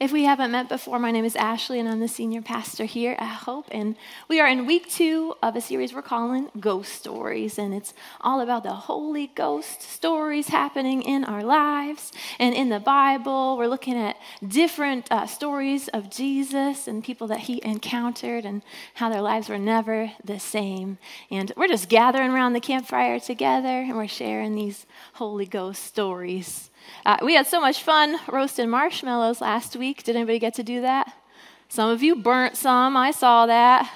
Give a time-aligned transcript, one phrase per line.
[0.00, 3.16] If we haven't met before, my name is Ashley, and I'm the senior pastor here
[3.18, 3.66] at Hope.
[3.70, 3.96] And
[4.28, 7.58] we are in week two of a series we're calling Ghost Stories.
[7.58, 12.80] And it's all about the Holy Ghost stories happening in our lives and in the
[12.80, 13.58] Bible.
[13.58, 14.16] We're looking at
[14.48, 18.62] different uh, stories of Jesus and people that he encountered and
[18.94, 20.96] how their lives were never the same.
[21.30, 26.69] And we're just gathering around the campfire together and we're sharing these Holy Ghost stories.
[27.04, 30.02] Uh, we had so much fun roasting marshmallows last week.
[30.02, 31.12] Did anybody get to do that?
[31.68, 32.96] Some of you burnt some.
[32.96, 33.90] I saw that.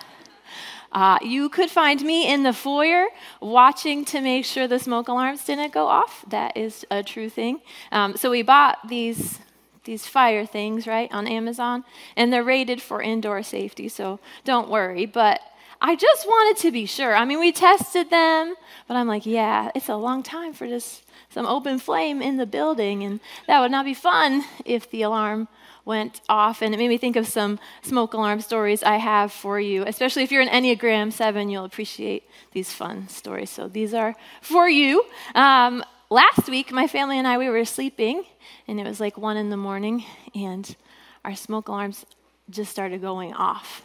[0.92, 3.08] Uh, you could find me in the foyer
[3.40, 6.24] watching to make sure the smoke alarms didn't go off.
[6.28, 7.60] That is a true thing.
[7.90, 9.40] Um, so we bought these
[9.82, 11.84] these fire things right on Amazon,
[12.16, 13.88] and they're rated for indoor safety.
[13.88, 15.04] So don't worry.
[15.04, 15.40] But
[15.80, 17.14] I just wanted to be sure.
[17.14, 18.54] I mean, we tested them,
[18.88, 21.02] but I'm like, yeah, it's a long time for just
[21.34, 25.48] some open flame in the building, and that would not be fun if the alarm
[25.84, 26.62] went off.
[26.62, 30.22] And it made me think of some smoke alarm stories I have for you, especially
[30.22, 33.50] if you're an Enneagram 7, you'll appreciate these fun stories.
[33.50, 35.04] So these are for you.
[35.34, 38.22] Um, last week, my family and I, we were sleeping,
[38.68, 40.04] and it was like 1 in the morning,
[40.36, 40.76] and
[41.24, 42.06] our smoke alarms
[42.48, 43.82] just started going off.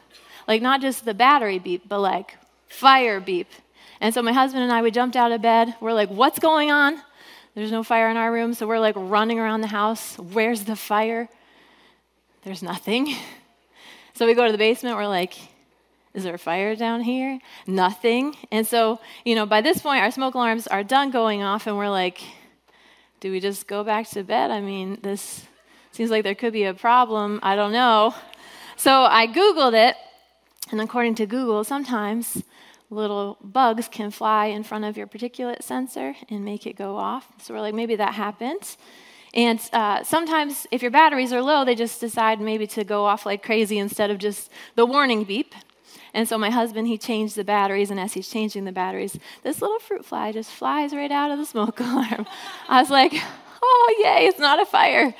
[0.47, 3.47] Like, not just the battery beep, but like fire beep.
[4.01, 5.73] And so my husband and I, we jumped out of bed.
[5.81, 7.01] We're like, what's going on?
[7.55, 10.17] There's no fire in our room, so we're like running around the house.
[10.17, 11.29] Where's the fire?
[12.43, 13.15] There's nothing.
[14.15, 14.97] So we go to the basement.
[14.97, 15.37] We're like,
[16.13, 17.39] is there a fire down here?
[17.65, 18.35] Nothing.
[18.51, 21.77] And so, you know, by this point, our smoke alarms are done going off, and
[21.77, 22.21] we're like,
[23.21, 24.51] do we just go back to bed?
[24.51, 25.45] I mean, this
[25.93, 27.39] seems like there could be a problem.
[27.43, 28.13] I don't know.
[28.75, 29.95] So I Googled it,
[30.69, 32.43] and according to Google, sometimes
[32.89, 37.27] little bugs can fly in front of your particulate sensor and make it go off.
[37.37, 38.77] So we're like, maybe that happens.
[39.33, 43.25] And uh, sometimes, if your batteries are low, they just decide maybe to go off
[43.25, 45.53] like crazy instead of just the warning beep.
[46.13, 49.61] And so my husband, he changed the batteries, and as he's changing the batteries, this
[49.61, 52.25] little fruit fly just flies right out of the smoke alarm.
[52.67, 53.13] I was like,
[53.61, 55.13] oh, yay, it's not a fire.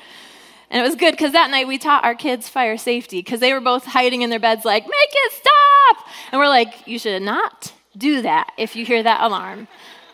[0.70, 3.52] And it was good because that night we taught our kids fire safety because they
[3.52, 6.06] were both hiding in their beds, like, make it stop.
[6.30, 9.66] And we're like, you should not do that if you hear that alarm.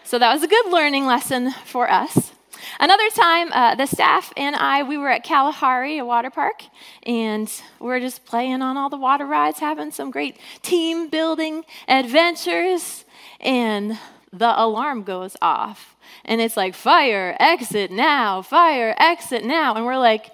[0.04, 2.32] So that was a good learning lesson for us.
[2.80, 6.62] Another time, uh, the staff and I, we were at Kalahari, a water park,
[7.02, 11.64] and we are just playing on all the water rides, having some great team building
[11.86, 13.04] adventures.
[13.40, 13.98] And
[14.32, 15.96] the alarm goes off.
[16.24, 19.74] And it's like, fire, exit now, fire, exit now.
[19.74, 20.30] And we're like,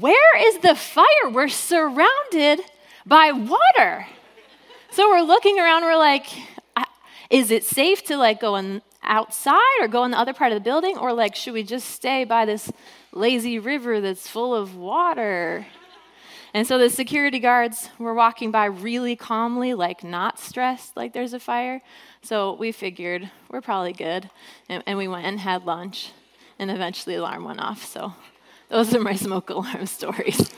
[0.00, 1.30] where is the fire?
[1.30, 2.60] We're surrounded
[3.04, 4.06] by water.
[4.90, 6.26] So we're looking around, we're like,
[7.28, 10.56] is it safe to like go in outside or go in the other part of
[10.56, 10.96] the building?
[10.96, 12.72] Or like, should we just stay by this
[13.12, 15.66] lazy river that's full of water?
[16.54, 21.32] And so the security guards were walking by really calmly, like not stressed, like there's
[21.32, 21.82] a fire.
[22.22, 24.30] So we figured we're probably good.
[24.68, 26.12] And, and we went and had lunch.
[26.58, 27.84] And eventually the alarm went off.
[27.84, 28.14] So
[28.72, 30.50] those are my smoke alarm stories.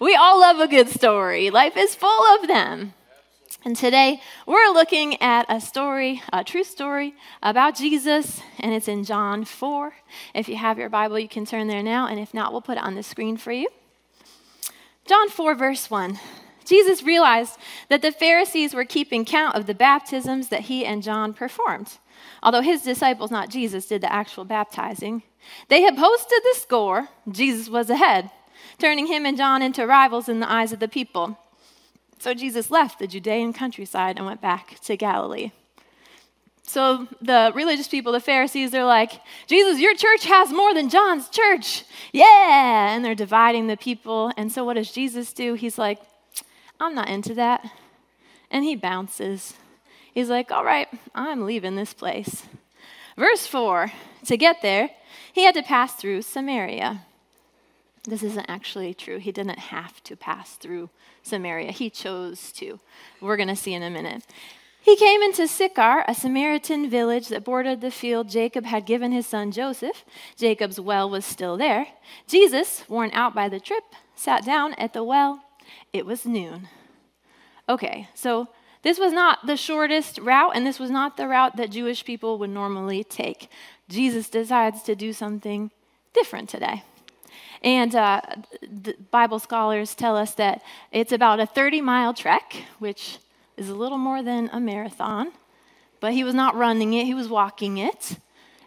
[0.00, 1.50] we all love a good story.
[1.50, 2.94] Life is full of them.
[3.64, 9.04] And today we're looking at a story, a true story about Jesus, and it's in
[9.04, 9.92] John 4.
[10.34, 12.78] If you have your Bible, you can turn there now, and if not, we'll put
[12.78, 13.68] it on the screen for you.
[15.06, 16.18] John 4, verse 1.
[16.64, 17.58] Jesus realized
[17.90, 21.98] that the Pharisees were keeping count of the baptisms that he and John performed.
[22.42, 25.22] Although his disciples, not Jesus, did the actual baptizing,
[25.68, 27.08] they had posted the score.
[27.30, 28.30] Jesus was ahead,
[28.78, 31.38] turning him and John into rivals in the eyes of the people.
[32.18, 35.50] So Jesus left the Judean countryside and went back to Galilee.
[36.62, 41.28] So the religious people, the Pharisees, they're like, Jesus, your church has more than John's
[41.28, 41.84] church.
[42.12, 42.94] Yeah.
[42.94, 44.32] And they're dividing the people.
[44.36, 45.54] And so what does Jesus do?
[45.54, 45.98] He's like,
[46.80, 47.68] I'm not into that.
[48.50, 49.54] And he bounces.
[50.14, 52.44] He's like, All right, I'm leaving this place.
[53.16, 53.92] Verse 4
[54.26, 54.90] To get there,
[55.32, 57.02] he had to pass through Samaria.
[58.04, 59.18] This isn't actually true.
[59.18, 60.90] He didn't have to pass through
[61.22, 62.80] Samaria, he chose to.
[63.20, 64.24] We're going to see in a minute.
[64.80, 69.26] He came into Sychar, a Samaritan village that bordered the field Jacob had given his
[69.28, 70.04] son Joseph.
[70.36, 71.86] Jacob's well was still there.
[72.26, 73.84] Jesus, worn out by the trip,
[74.16, 75.44] sat down at the well.
[75.92, 76.68] It was noon.
[77.68, 78.48] Okay, so
[78.82, 82.38] this was not the shortest route, and this was not the route that Jewish people
[82.38, 83.48] would normally take.
[83.88, 85.70] Jesus decides to do something
[86.12, 86.82] different today.
[87.62, 88.20] And uh,
[89.10, 93.18] Bible scholars tell us that it's about a 30 mile trek, which
[93.56, 95.30] is a little more than a marathon.
[96.00, 98.16] But he was not running it, he was walking it.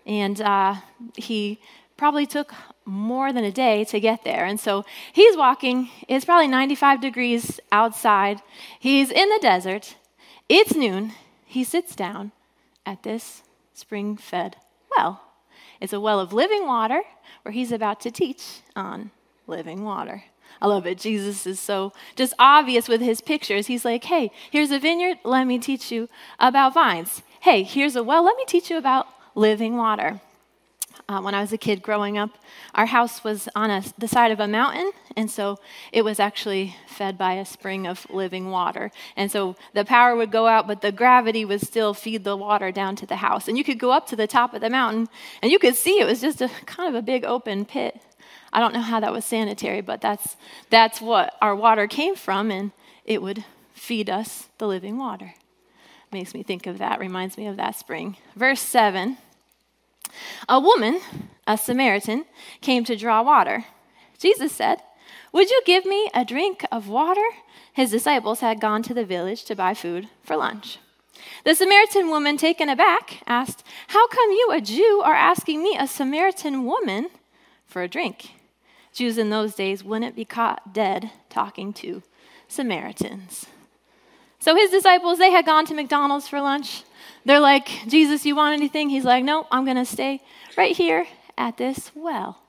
[0.06, 0.75] And uh,
[1.17, 1.59] he
[1.97, 2.53] probably took
[2.85, 4.45] more than a day to get there.
[4.45, 8.41] And so he's walking, it's probably 95 degrees outside.
[8.79, 9.95] He's in the desert.
[10.47, 11.13] It's noon.
[11.45, 12.31] He sits down
[12.86, 13.42] at this
[13.74, 14.57] spring fed
[14.95, 15.21] well.
[15.81, 17.01] It's a well of living water
[17.42, 19.12] where he's about to teach on
[19.47, 20.24] living water.
[20.62, 21.00] I love it.
[21.00, 23.68] Jesus is so just obvious with his pictures.
[23.68, 25.18] He's like, hey, here's a vineyard.
[25.24, 26.07] Let me teach you
[26.39, 27.24] about vines.
[27.41, 28.24] Hey, here's a well.
[28.24, 30.21] Let me teach you about living water.
[31.07, 32.31] Uh, when I was a kid growing up,
[32.74, 35.59] our house was on a, the side of a mountain, and so
[35.92, 38.92] it was actually fed by a spring of living water.
[39.15, 42.71] And so the power would go out, but the gravity would still feed the water
[42.71, 43.47] down to the house.
[43.47, 45.07] And you could go up to the top of the mountain,
[45.42, 48.01] and you could see it was just a kind of a big open pit.
[48.51, 50.38] I don't know how that was sanitary, but that's,
[50.69, 52.71] that's what our water came from, and
[53.06, 53.44] it would
[53.74, 55.36] feed us the living water.
[56.12, 58.18] Makes me think of that, reminds me of that spring.
[58.36, 59.18] Verse 7
[60.47, 61.01] a woman,
[61.47, 62.25] a Samaritan,
[62.62, 63.65] came to draw water.
[64.17, 64.81] Jesus said,
[65.31, 67.25] Would you give me a drink of water?
[67.73, 70.79] His disciples had gone to the village to buy food for lunch.
[71.44, 75.88] The Samaritan woman, taken aback, asked, How come you, a Jew, are asking me, a
[75.88, 77.09] Samaritan woman,
[77.65, 78.31] for a drink?
[78.94, 82.01] Jews in those days wouldn't be caught dead talking to
[82.47, 83.47] Samaritans.
[84.39, 86.83] So his disciples, they had gone to McDonald's for lunch.
[87.25, 88.89] They're like, Jesus, you want anything?
[88.89, 90.22] He's like, no, I'm going to stay
[90.56, 91.07] right here
[91.38, 92.39] at this well.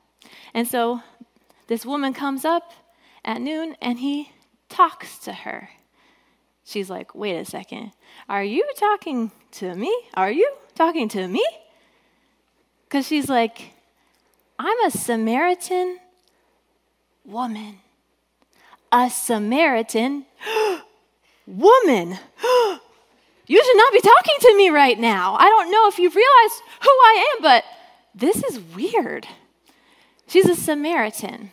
[0.52, 1.00] And so
[1.66, 2.72] this woman comes up
[3.24, 4.32] at noon and he
[4.68, 5.70] talks to her.
[6.64, 7.92] She's like, wait a second.
[8.28, 9.94] Are you talking to me?
[10.14, 11.44] Are you talking to me?
[12.84, 13.72] Because she's like,
[14.58, 15.98] I'm a Samaritan
[17.24, 17.78] woman.
[18.92, 20.26] A Samaritan
[21.46, 22.18] woman.
[23.76, 25.34] Should not be talking to me right now.
[25.34, 27.64] I don't know if you've realized who I am, but
[28.14, 29.26] this is weird.
[30.26, 31.50] She's a Samaritan.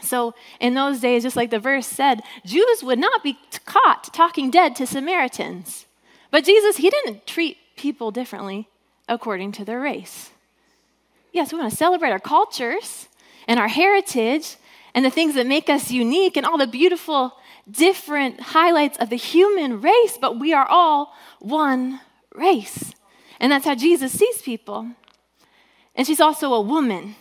[0.00, 4.50] So, in those days, just like the verse said, Jews would not be caught talking
[4.50, 5.84] dead to Samaritans.
[6.30, 8.70] But Jesus, he didn't treat people differently
[9.06, 10.30] according to their race.
[11.34, 13.08] Yes, we want to celebrate our cultures
[13.46, 14.56] and our heritage
[14.94, 17.34] and the things that make us unique and all the beautiful
[17.70, 22.00] different highlights of the human race, but we are all one
[22.34, 22.92] race.
[23.40, 24.88] And that's how Jesus sees people.
[25.94, 27.16] And she's also a woman.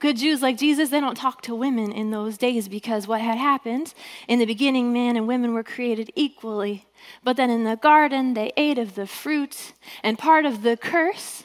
[0.00, 3.36] Good Jews like Jesus, they don't talk to women in those days because what had
[3.36, 3.94] happened
[4.28, 6.86] in the beginning, man and women were created equally.
[7.24, 9.72] But then in the garden, they ate of the fruit.
[10.04, 11.44] And part of the curse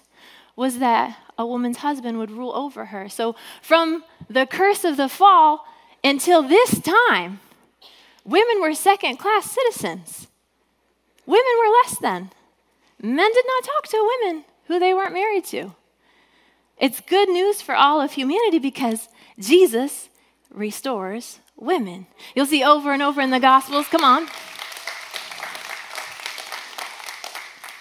[0.55, 3.09] was that a woman's husband would rule over her.
[3.09, 5.65] So from the curse of the fall
[6.03, 7.39] until this time,
[8.25, 10.27] Women were second class citizens.
[11.25, 12.31] Women were less than.
[13.01, 15.75] Men did not talk to women who they weren't married to.
[16.77, 19.09] It's good news for all of humanity because
[19.39, 20.09] Jesus
[20.51, 22.07] restores women.
[22.35, 23.87] You'll see over and over in the Gospels.
[23.87, 24.27] Come on.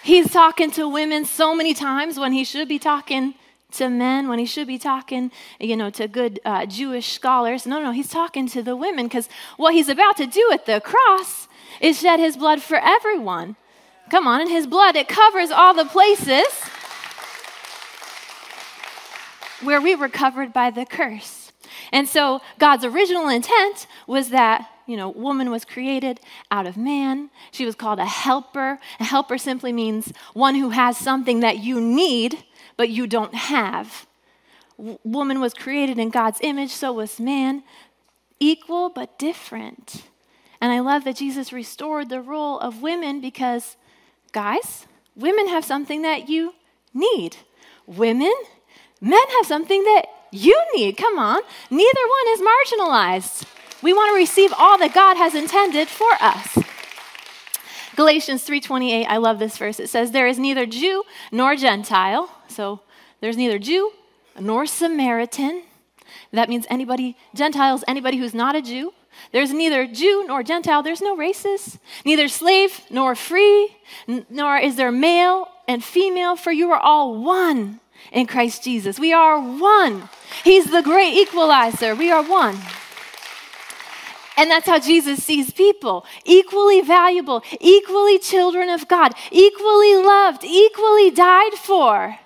[0.03, 3.35] He's talking to women so many times when he should be talking
[3.73, 5.31] to men when he should be talking,
[5.61, 7.67] you know, to good uh, Jewish scholars.
[7.67, 10.81] No, no, he's talking to the women because what he's about to do at the
[10.81, 11.49] cross
[11.81, 13.57] is shed his blood for everyone.
[14.11, 16.47] Come on, in his blood, it covers all the places
[19.63, 21.53] where we were covered by the curse.
[21.93, 27.31] And so God's original intent was that you know, woman was created out of man.
[27.53, 28.79] She was called a helper.
[28.99, 32.45] A helper simply means one who has something that you need
[32.77, 34.07] but you don't have.
[34.77, 37.63] Woman was created in God's image, so was man,
[38.41, 40.05] equal but different.
[40.61, 43.77] And I love that Jesus restored the role of women because,
[44.33, 44.87] guys,
[45.17, 46.55] women have something that you
[46.95, 47.37] need.
[47.87, 48.33] Women,
[49.01, 50.97] men have something that you need.
[50.97, 51.43] Come on.
[51.71, 53.45] Neither one is marginalized.
[53.83, 56.59] We want to receive all that God has intended for us.
[57.97, 59.79] Galatians 3:28, I love this verse.
[59.79, 62.81] It says there is neither Jew nor Gentile, so
[63.21, 63.93] there's neither Jew
[64.39, 65.63] nor Samaritan.
[66.33, 68.95] That means anybody Gentiles, anybody who's not a Jew.
[69.31, 74.91] There's neither Jew nor Gentile, there's no races, neither slave nor free, nor is there
[74.91, 77.81] male and female, for you are all one
[78.11, 78.99] in Christ Jesus.
[78.99, 80.09] We are one.
[80.45, 81.95] He's the great equalizer.
[81.95, 82.57] We are one.
[84.37, 91.11] And that's how Jesus sees people equally valuable, equally children of God, equally loved, equally
[91.11, 92.17] died for.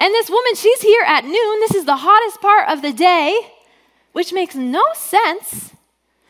[0.00, 1.60] And this woman, she's here at noon.
[1.60, 3.38] This is the hottest part of the day,
[4.12, 5.72] which makes no sense.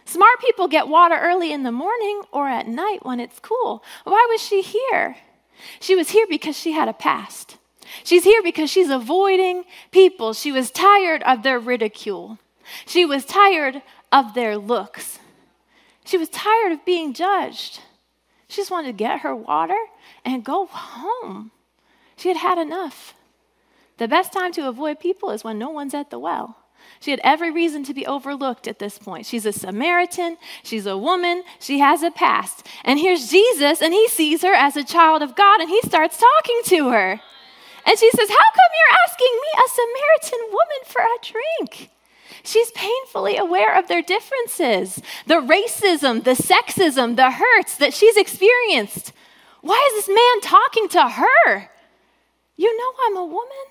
[0.05, 3.83] Smart people get water early in the morning or at night when it's cool.
[4.05, 5.17] Why was she here?
[5.81, 7.57] She was here because she had a past.
[8.03, 10.33] She's here because she's avoiding people.
[10.33, 12.39] She was tired of their ridicule.
[12.87, 13.83] She was tired
[14.15, 15.19] of their looks.
[16.05, 17.81] She was tired of being judged.
[18.49, 19.77] She just wanted to get her water
[20.25, 21.51] and go home.
[22.17, 23.15] She had had enough.
[23.99, 26.59] The best time to avoid people is when no one's at the well.
[27.01, 29.27] She had every reason to be overlooked at this point.
[29.27, 32.67] She's a Samaritan, she's a woman, she has a past.
[32.85, 36.19] And here's Jesus, and he sees her as a child of God, and he starts
[36.19, 37.21] talking to her.
[37.87, 41.91] And she says, How come you're asking me, a Samaritan woman, for a drink?
[42.45, 49.13] She's painfully aware of their differences, the racism, the sexism, the hurts that she's experienced.
[49.63, 51.71] Why is this man talking to her?
[52.57, 53.67] You know I'm a woman.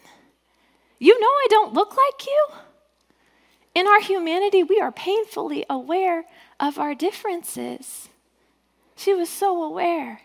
[0.97, 2.47] You know I don't look like you.
[3.75, 6.25] In our humanity, we are painfully aware
[6.59, 8.09] of our differences.
[8.95, 10.21] She was so aware.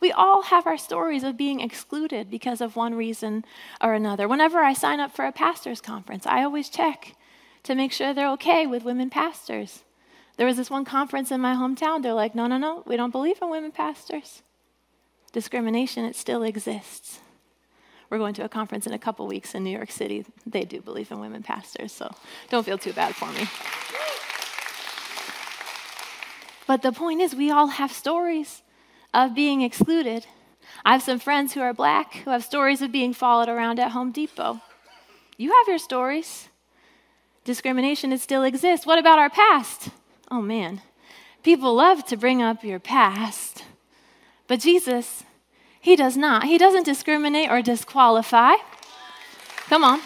[0.00, 3.44] We all have our stories of being excluded because of one reason
[3.80, 4.26] or another.
[4.26, 7.14] Whenever I sign up for a pastor's conference, I always check
[7.68, 9.84] to make sure they're okay with women pastors.
[10.38, 12.02] There was this one conference in my hometown.
[12.02, 14.42] They're like, no, no, no, we don't believe in women pastors.
[15.32, 17.20] Discrimination, it still exists.
[18.08, 20.24] We're going to a conference in a couple weeks in New York City.
[20.46, 22.10] They do believe in women pastors, so
[22.48, 23.46] don't feel too bad for me.
[26.66, 28.62] But the point is, we all have stories
[29.12, 30.24] of being excluded.
[30.86, 33.90] I have some friends who are black who have stories of being followed around at
[33.90, 34.62] Home Depot.
[35.36, 36.47] You have your stories.
[37.48, 38.84] Discrimination, it still exists.
[38.84, 39.88] What about our past?
[40.30, 40.82] Oh man,
[41.42, 43.64] people love to bring up your past.
[44.46, 45.24] But Jesus,
[45.80, 46.44] He does not.
[46.44, 48.52] He doesn't discriminate or disqualify.
[49.70, 50.00] Come on.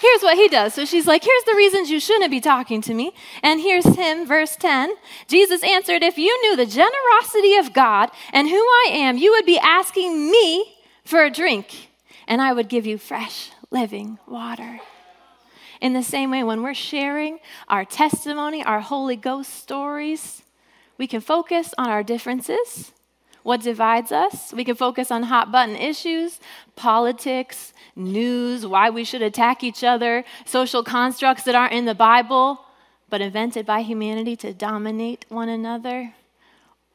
[0.00, 0.74] Here's what he does.
[0.74, 3.14] So she's like, Here's the reasons you shouldn't be talking to me.
[3.40, 4.94] And here's him, verse 10.
[5.28, 9.46] Jesus answered, If you knew the generosity of God and who I am, you would
[9.46, 11.90] be asking me for a drink,
[12.26, 14.80] and I would give you fresh, living water.
[15.84, 20.40] In the same way, when we're sharing our testimony, our Holy Ghost stories,
[20.96, 22.92] we can focus on our differences,
[23.42, 24.50] what divides us.
[24.54, 26.40] We can focus on hot button issues,
[26.74, 32.64] politics, news, why we should attack each other, social constructs that aren't in the Bible,
[33.10, 36.14] but invented by humanity to dominate one another.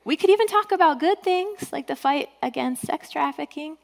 [0.04, 3.78] We could even talk about good things like the fight against sex trafficking,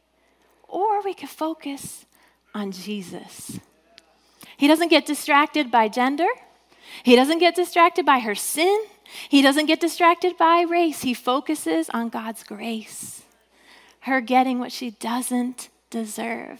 [0.67, 2.07] or we could focus
[2.55, 3.59] on Jesus.
[4.57, 6.27] He doesn't get distracted by gender.
[7.03, 8.85] He doesn't get distracted by her sin.
[9.29, 11.01] He doesn't get distracted by race.
[11.01, 13.23] He focuses on God's grace,
[14.01, 16.59] her getting what she doesn't deserve.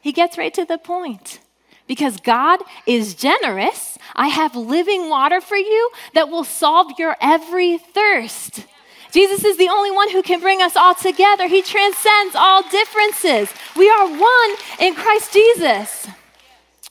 [0.00, 1.40] He gets right to the point.
[1.86, 7.76] Because God is generous, I have living water for you that will solve your every
[7.76, 8.66] thirst.
[9.12, 11.46] Jesus is the only one who can bring us all together.
[11.46, 13.52] He transcends all differences.
[13.76, 14.50] We are one
[14.80, 16.08] in Christ Jesus.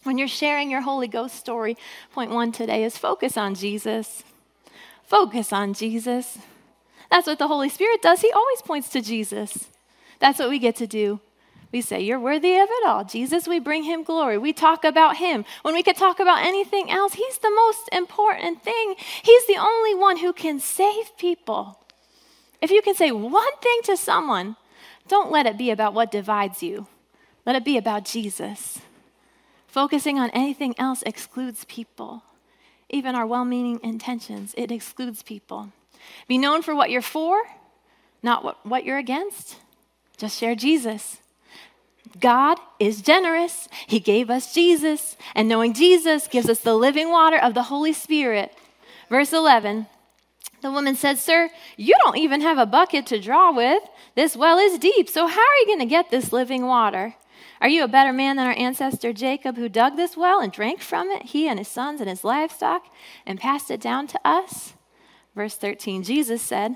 [0.03, 1.77] When you're sharing your Holy Ghost story,
[2.11, 4.23] point one today is focus on Jesus.
[5.03, 6.37] Focus on Jesus.
[7.09, 8.21] That's what the Holy Spirit does.
[8.21, 9.69] He always points to Jesus.
[10.19, 11.19] That's what we get to do.
[11.71, 13.03] We say, You're worthy of it all.
[13.03, 14.37] Jesus, we bring him glory.
[14.37, 15.45] We talk about him.
[15.61, 18.95] When we could talk about anything else, he's the most important thing.
[19.23, 21.79] He's the only one who can save people.
[22.61, 24.55] If you can say one thing to someone,
[25.07, 26.87] don't let it be about what divides you,
[27.45, 28.79] let it be about Jesus.
[29.73, 32.21] Focusing on anything else excludes people.
[32.91, 35.71] Even our well meaning intentions, it excludes people.
[36.27, 37.41] Be known for what you're for,
[38.21, 39.55] not what, what you're against.
[40.15, 41.17] Just share Jesus.
[42.19, 43.67] God is generous.
[43.87, 47.93] He gave us Jesus, and knowing Jesus gives us the living water of the Holy
[47.93, 48.55] Spirit.
[49.09, 49.87] Verse 11
[50.61, 53.81] The woman said, Sir, you don't even have a bucket to draw with.
[54.13, 57.15] This well is deep, so how are you going to get this living water?
[57.63, 60.81] Are you a better man than our ancestor Jacob, who dug this well and drank
[60.81, 62.87] from it, he and his sons and his livestock,
[63.25, 64.73] and passed it down to us?
[65.33, 66.75] Verse 13 Jesus said,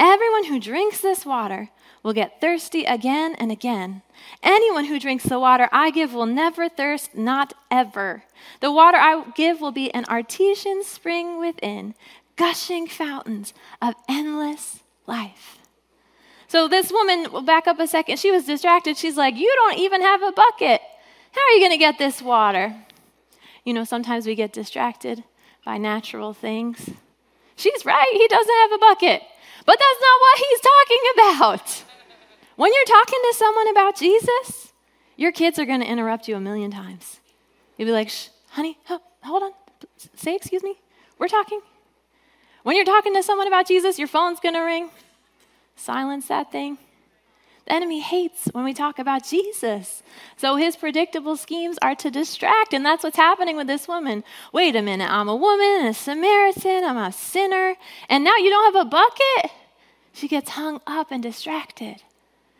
[0.00, 1.70] Everyone who drinks this water
[2.02, 4.02] will get thirsty again and again.
[4.42, 8.24] Anyone who drinks the water I give will never thirst, not ever.
[8.58, 11.94] The water I give will be an artesian spring within,
[12.34, 15.60] gushing fountains of endless life.
[16.56, 18.96] So this woman, back up a second, she was distracted.
[18.96, 20.80] She's like, You don't even have a bucket.
[21.32, 22.74] How are you going to get this water?
[23.66, 25.22] You know, sometimes we get distracted
[25.66, 26.88] by natural things.
[27.56, 29.20] She's right, he doesn't have a bucket.
[29.66, 31.84] But that's not what he's talking about.
[32.56, 34.72] When you're talking to someone about Jesus,
[35.16, 37.20] your kids are going to interrupt you a million times.
[37.76, 39.52] You'll be like, Shh, honey, hold on.
[40.14, 40.76] Say, excuse me.
[41.18, 41.60] We're talking.
[42.62, 44.88] When you're talking to someone about Jesus, your phone's going to ring.
[45.76, 46.78] Silence that thing.
[47.66, 50.02] The enemy hates when we talk about Jesus.
[50.36, 54.22] So his predictable schemes are to distract, and that's what's happening with this woman.
[54.52, 57.74] Wait a minute, I'm a woman, a Samaritan, I'm a sinner,
[58.08, 59.50] and now you don't have a bucket?
[60.12, 62.02] She gets hung up and distracted.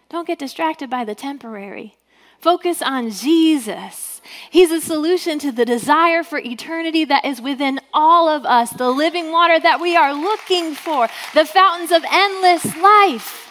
[0.08, 1.96] Don't get distracted by the temporary.
[2.38, 4.20] Focus on Jesus.
[4.50, 8.90] He's a solution to the desire for eternity that is within all of us, the
[8.90, 13.42] living water that we are looking for, the fountains of endless life.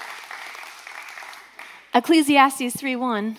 [1.93, 3.37] Ecclesiastes 3:1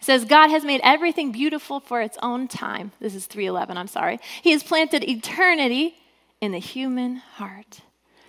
[0.00, 2.92] says God has made everything beautiful for its own time.
[3.00, 4.18] This is 3:11, I'm sorry.
[4.42, 5.96] He has planted eternity
[6.40, 7.80] in the human heart.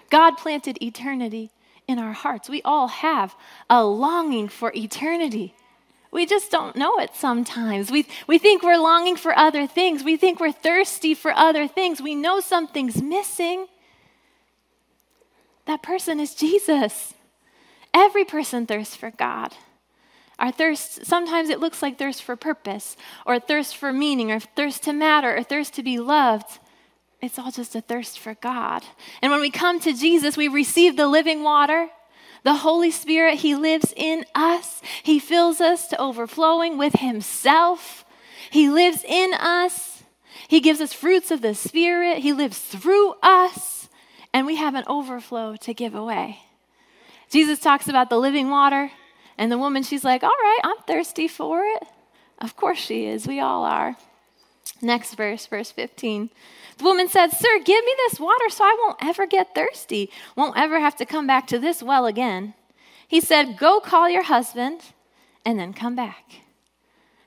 [0.09, 1.51] God planted eternity
[1.87, 2.47] in our hearts.
[2.47, 3.35] We all have
[3.69, 5.55] a longing for eternity.
[6.15, 7.91] We just don't know it sometimes.
[7.91, 10.01] We, we think we're longing for other things.
[10.01, 12.01] We think we're thirsty for other things.
[12.01, 13.67] We know something's missing.
[15.65, 17.13] That person is Jesus.
[17.93, 19.55] Every person thirsts for God.
[20.39, 22.95] Our thirst, sometimes it looks like thirst for purpose,
[23.25, 26.59] or thirst for meaning, or thirst to matter, or thirst to be loved.
[27.21, 28.85] It's all just a thirst for God.
[29.21, 31.89] And when we come to Jesus, we receive the living water.
[32.45, 34.79] The Holy Spirit, He lives in us.
[35.01, 38.05] He fills us to overflowing with Himself.
[38.51, 40.03] He lives in us.
[40.47, 42.19] He gives us fruits of the Spirit.
[42.19, 43.89] He lives through us.
[44.31, 46.39] And we have an overflow to give away.
[47.31, 48.91] Jesus talks about the living water.
[49.39, 51.83] And the woman, she's like, All right, I'm thirsty for it.
[52.37, 53.25] Of course she is.
[53.25, 53.97] We all are.
[54.81, 56.29] Next verse, verse 15.
[56.77, 60.57] The woman said, Sir, give me this water so I won't ever get thirsty, won't
[60.57, 62.53] ever have to come back to this well again.
[63.07, 64.81] He said, Go call your husband
[65.45, 66.41] and then come back.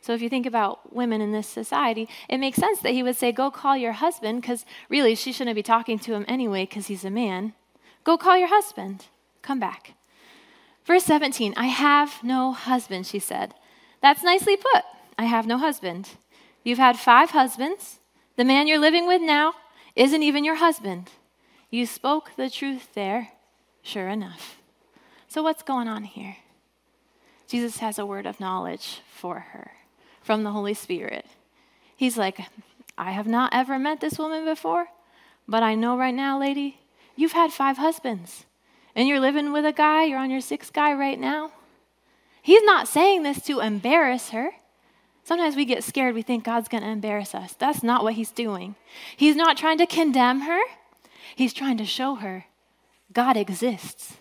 [0.00, 3.16] So if you think about women in this society, it makes sense that he would
[3.16, 6.86] say, Go call your husband, because really she shouldn't be talking to him anyway because
[6.86, 7.54] he's a man.
[8.04, 9.06] Go call your husband.
[9.42, 9.94] Come back.
[10.84, 13.54] Verse 17 I have no husband, she said.
[14.00, 14.84] That's nicely put.
[15.18, 16.10] I have no husband.
[16.68, 17.98] You've had five husbands.
[18.36, 19.54] The man you're living with now
[19.96, 21.08] isn't even your husband.
[21.70, 23.30] You spoke the truth there,
[23.80, 24.58] sure enough.
[25.28, 26.36] So, what's going on here?
[27.46, 29.70] Jesus has a word of knowledge for her
[30.20, 31.24] from the Holy Spirit.
[31.96, 32.38] He's like,
[32.98, 34.88] I have not ever met this woman before,
[35.48, 36.80] but I know right now, lady,
[37.16, 38.44] you've had five husbands
[38.94, 41.50] and you're living with a guy, you're on your sixth guy right now.
[42.42, 44.50] He's not saying this to embarrass her.
[45.28, 47.52] Sometimes we get scared, we think God's going to embarrass us.
[47.52, 48.76] That's not what he's doing.
[49.14, 50.58] He's not trying to condemn her,
[51.36, 52.46] he's trying to show her
[53.12, 54.16] God exists.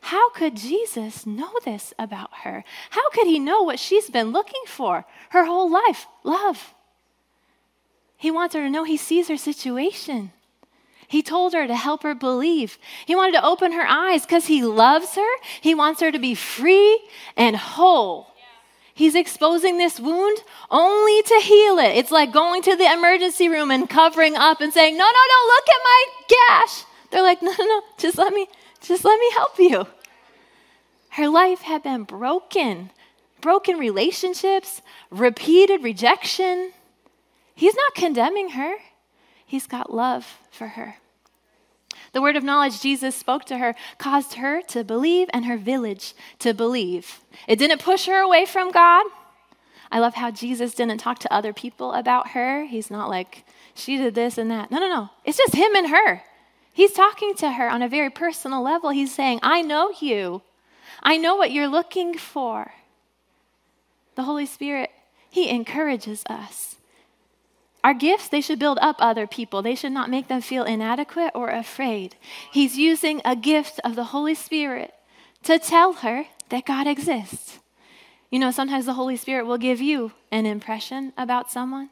[0.00, 2.64] How could Jesus know this about her?
[2.90, 6.08] How could he know what she's been looking for her whole life?
[6.24, 6.74] Love.
[8.16, 10.32] He wants her to know he sees her situation.
[11.06, 12.76] He told her to help her believe.
[13.06, 15.32] He wanted to open her eyes because he loves her.
[15.60, 17.00] He wants her to be free
[17.36, 18.31] and whole.
[18.94, 20.38] He's exposing this wound
[20.70, 21.96] only to heal it.
[21.96, 25.46] It's like going to the emergency room and covering up and saying, "No, no, no,
[25.46, 28.48] look at my gash." They're like, "No, no, no, just let me
[28.80, 29.86] just let me help you."
[31.10, 32.90] Her life had been broken.
[33.40, 36.72] Broken relationships, repeated rejection.
[37.54, 38.76] He's not condemning her.
[39.44, 41.01] He's got love for her.
[42.12, 46.14] The word of knowledge Jesus spoke to her caused her to believe and her village
[46.40, 47.20] to believe.
[47.48, 49.06] It didn't push her away from God.
[49.90, 52.64] I love how Jesus didn't talk to other people about her.
[52.64, 53.44] He's not like,
[53.74, 54.70] she did this and that.
[54.70, 55.10] No, no, no.
[55.24, 56.22] It's just him and her.
[56.72, 58.90] He's talking to her on a very personal level.
[58.90, 60.42] He's saying, I know you.
[61.02, 62.72] I know what you're looking for.
[64.14, 64.90] The Holy Spirit,
[65.30, 66.76] He encourages us.
[67.84, 69.60] Our gifts, they should build up other people.
[69.60, 72.14] They should not make them feel inadequate or afraid.
[72.50, 74.94] He's using a gift of the Holy Spirit
[75.42, 77.58] to tell her that God exists.
[78.30, 81.90] You know, sometimes the Holy Spirit will give you an impression about someone,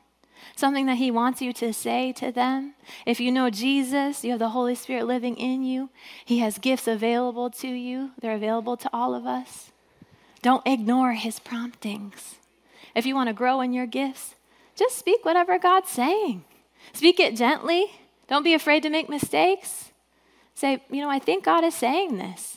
[0.56, 2.74] something that He wants you to say to them.
[3.04, 5.90] If you know Jesus, you have the Holy Spirit living in you,
[6.24, 9.72] He has gifts available to you, they're available to all of us.
[10.40, 12.36] Don't ignore His promptings.
[12.94, 14.34] If you want to grow in your gifts,
[14.80, 16.42] just speak whatever God's saying.
[16.94, 17.92] Speak it gently.
[18.28, 19.92] Don't be afraid to make mistakes.
[20.54, 22.56] Say, you know, I think God is saying this.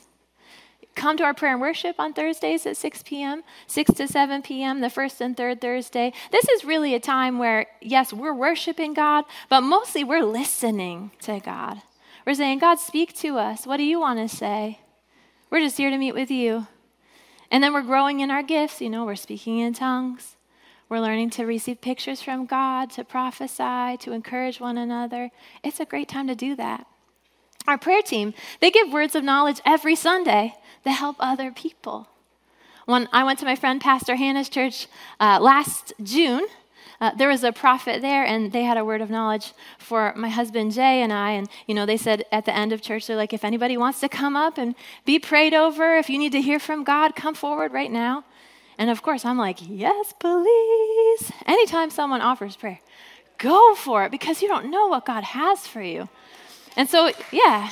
[0.96, 4.80] Come to our prayer and worship on Thursdays at 6 p.m., 6 to 7 p.m.,
[4.80, 6.14] the first and third Thursday.
[6.32, 11.40] This is really a time where, yes, we're worshiping God, but mostly we're listening to
[11.40, 11.82] God.
[12.26, 13.68] We're saying, God, speak to us.
[13.68, 14.80] What do you want to say?
[15.50, 16.68] We're just here to meet with you.
[17.52, 18.80] And then we're growing in our gifts.
[18.80, 20.38] You know, we're speaking in tongues.
[20.94, 25.32] We're learning to receive pictures from God, to prophesy, to encourage one another.
[25.64, 26.86] It's a great time to do that.
[27.68, 30.54] Our prayer team, they give words of knowledge every Sunday
[30.84, 32.10] to help other people.
[32.86, 34.86] When I went to my friend Pastor Hannah's church
[35.20, 36.46] uh, last June,
[37.02, 40.30] uh, there was a prophet there and they had a word of knowledge for my
[40.30, 41.32] husband Jay and I.
[41.32, 44.00] And, you know, they said at the end of church, they're like, if anybody wants
[44.02, 44.76] to come up and
[45.06, 48.26] be prayed over, if you need to hear from God, come forward right now.
[48.78, 51.32] And of course, I'm like, yes, please.
[51.46, 52.80] Anytime someone offers prayer,
[53.38, 56.10] go for it because you don't know what God has for you.
[56.76, 57.72] And so, yeah.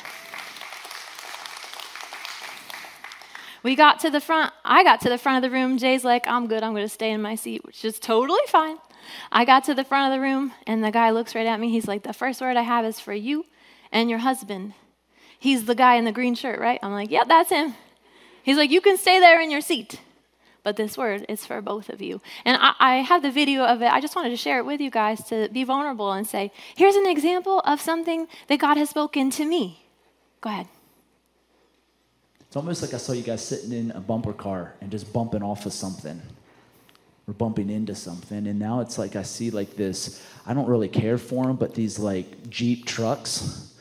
[3.63, 4.53] We got to the front.
[4.65, 5.77] I got to the front of the room.
[5.77, 6.63] Jay's like, I'm good.
[6.63, 8.77] I'm going to stay in my seat, which is totally fine.
[9.31, 11.69] I got to the front of the room, and the guy looks right at me.
[11.69, 13.45] He's like, The first word I have is for you
[13.91, 14.73] and your husband.
[15.39, 16.79] He's the guy in the green shirt, right?
[16.81, 17.75] I'm like, Yep, that's him.
[18.43, 19.99] He's like, You can stay there in your seat.
[20.63, 22.21] But this word is for both of you.
[22.45, 23.91] And I, I have the video of it.
[23.91, 26.95] I just wanted to share it with you guys to be vulnerable and say, Here's
[26.95, 29.85] an example of something that God has spoken to me.
[30.39, 30.67] Go ahead.
[32.41, 35.41] It's almost like I saw you guys sitting in a bumper car and just bumping
[35.41, 36.21] off of something
[37.27, 38.45] or bumping into something.
[38.45, 41.73] And now it's like I see like this, I don't really care for them, but
[41.73, 43.73] these like Jeep trucks,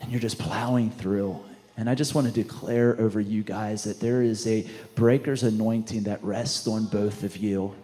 [0.00, 1.38] and you're just plowing through.
[1.76, 6.02] And I just want to declare over you guys that there is a breaker's anointing
[6.04, 7.74] that rests on both of you.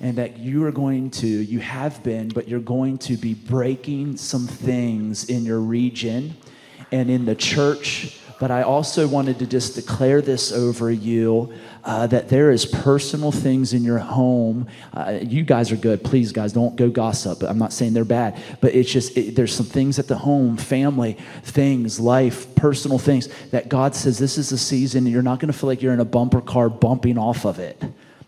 [0.00, 4.16] And that you are going to, you have been, but you're going to be breaking
[4.16, 6.36] some things in your region
[6.90, 11.52] and in the church but I also wanted to just declare this over you
[11.84, 14.66] uh, that there is personal things in your home.
[14.94, 16.02] Uh, you guys are good.
[16.02, 17.42] Please, guys, don't go gossip.
[17.42, 20.56] I'm not saying they're bad, but it's just it, there's some things at the home,
[20.56, 25.04] family things, life, personal things that God says this is a season.
[25.04, 27.82] You're not going to feel like you're in a bumper car bumping off of it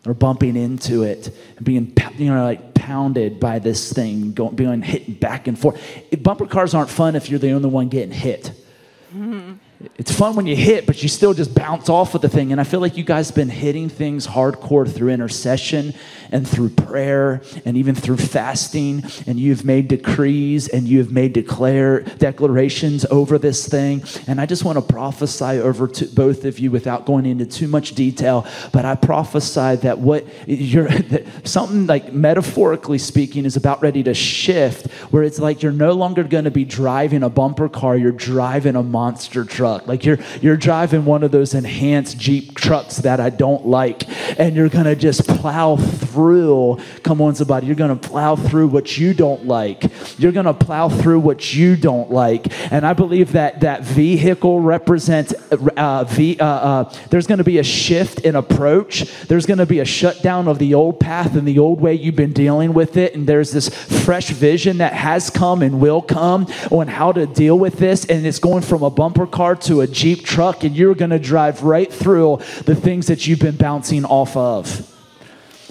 [0.04, 4.82] or bumping into it, and being you know like pounded by this thing, going, being
[4.82, 5.80] hit back and forth.
[6.22, 8.52] Bumper cars aren't fun if you're the only one getting hit.
[9.14, 9.52] Mm-hmm
[9.96, 12.52] it's fun when you hit, but you still just bounce off of the thing.
[12.52, 15.94] And I feel like you guys have been hitting things hardcore through intercession
[16.30, 19.04] and through prayer and even through fasting.
[19.26, 24.02] And you've made decrees and you have made declare declarations over this thing.
[24.26, 27.68] And I just want to prophesy over to both of you without going into too
[27.68, 28.46] much detail.
[28.72, 34.14] But I prophesy that what you're that something like metaphorically speaking is about ready to
[34.14, 38.12] shift, where it's like you're no longer going to be driving a bumper car, you're
[38.12, 39.88] driving a monster truck truck.
[39.88, 44.08] Like you're you're driving one of those enhanced Jeep trucks that I don't like,
[44.38, 46.78] and you're gonna just plow through.
[47.02, 49.84] Come on, somebody, you're gonna plow through what you don't like.
[50.18, 52.46] You're gonna plow through what you don't like.
[52.72, 57.64] And I believe that that vehicle represents uh, v, uh, uh, there's gonna be a
[57.64, 59.04] shift in approach.
[59.26, 62.32] There's gonna be a shutdown of the old path and the old way you've been
[62.32, 63.14] dealing with it.
[63.14, 67.58] And there's this fresh vision that has come and will come on how to deal
[67.58, 68.04] with this.
[68.04, 71.18] And it's going from a bumper car to a Jeep truck and you're going to
[71.18, 74.91] drive right through the things that you've been bouncing off of.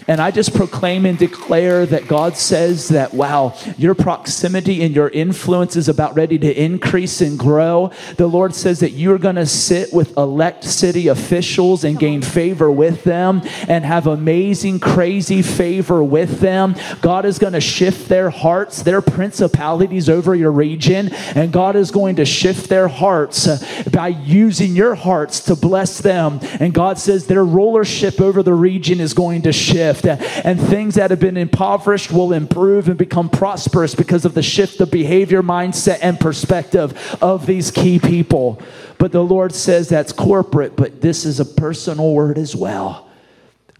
[0.07, 5.09] And I just proclaim and declare that God says that, wow, your proximity and your
[5.09, 7.91] influence is about ready to increase and grow.
[8.17, 12.71] The Lord says that you're going to sit with elect city officials and gain favor
[12.71, 16.75] with them and have amazing, crazy favor with them.
[17.01, 21.91] God is going to shift their hearts, their principalities over your region, and God is
[21.91, 23.47] going to shift their hearts
[23.89, 26.39] by using your hearts to bless them.
[26.59, 30.05] And God says their rulership over the region is going to shift shift,
[30.45, 34.79] and things that have been impoverished will improve and become prosperous because of the shift
[34.81, 38.61] of behavior, mindset, and perspective of these key people.
[38.97, 43.09] But the Lord says that's corporate, but this is a personal word as well.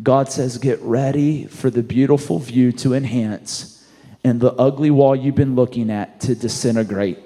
[0.01, 3.87] God says, get ready for the beautiful view to enhance
[4.23, 7.19] and the ugly wall you've been looking at to disintegrate.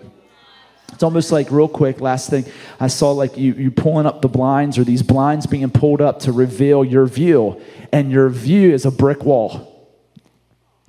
[0.93, 2.45] It's almost like real quick, last thing
[2.79, 6.19] I saw like you you pulling up the blinds or these blinds being pulled up
[6.21, 9.75] to reveal your view, and your view is a brick wall.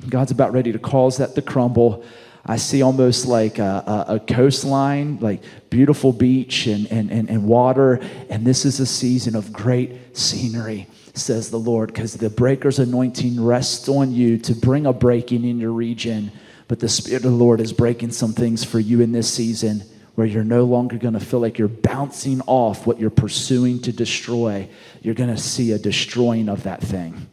[0.08, 2.04] God's about ready to cause that to crumble.
[2.48, 7.44] I see almost like a, a, a, coastline, like beautiful beach and, and, and, and
[7.44, 8.00] water.
[8.30, 13.42] And this is a season of great scenery, says the Lord, because the breaker's anointing
[13.42, 16.30] rests on you to bring a breaking in your region.
[16.68, 19.84] But the Spirit of the Lord is breaking some things for you in this season
[20.16, 23.92] where you're no longer going to feel like you're bouncing off what you're pursuing to
[23.92, 24.68] destroy.
[25.02, 27.28] You're going to see a destroying of that thing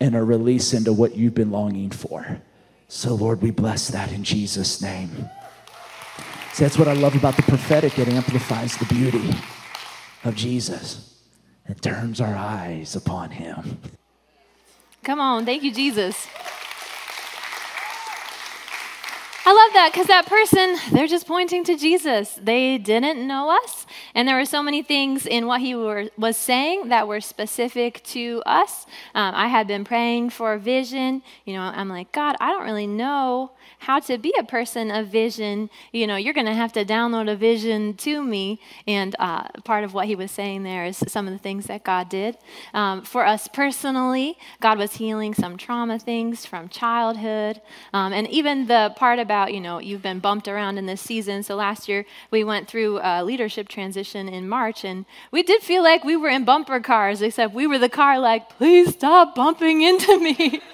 [0.00, 2.40] and a release into what you've been longing for.
[2.88, 5.28] So, Lord, we bless that in Jesus' name.
[6.52, 7.98] See, that's what I love about the prophetic.
[7.98, 9.30] It amplifies the beauty
[10.24, 11.20] of Jesus
[11.66, 13.78] and turns our eyes upon him.
[15.04, 15.44] Come on.
[15.44, 16.26] Thank you, Jesus.
[19.48, 22.34] I love that because that person, they're just pointing to Jesus.
[22.34, 23.86] They didn't know us.
[24.14, 28.02] And there were so many things in what he were, was saying that were specific
[28.08, 28.84] to us.
[29.14, 31.22] Um, I had been praying for vision.
[31.46, 35.08] You know, I'm like, God, I don't really know how to be a person of
[35.08, 35.70] vision.
[35.92, 38.60] You know, you're going to have to download a vision to me.
[38.86, 41.84] And uh, part of what he was saying there is some of the things that
[41.84, 42.36] God did.
[42.74, 47.60] Um, for us personally, God was healing some trauma things from childhood.
[47.94, 51.42] Um, and even the part about, you know, you've been bumped around in this season.
[51.42, 55.82] So last year we went through a leadership transition in March, and we did feel
[55.82, 59.82] like we were in bumper cars, except we were the car like, please stop bumping
[59.82, 60.60] into me.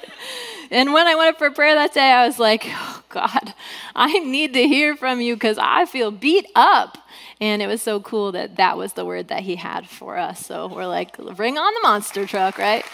[0.71, 3.55] And when I went up for prayer that day, I was like, oh, God,
[3.95, 6.99] I need to hear from you because I feel beat up.
[7.41, 10.45] And it was so cool that that was the word that he had for us.
[10.45, 12.85] So we're like, bring on the monster truck, right?